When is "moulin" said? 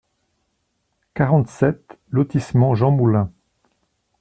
2.89-3.31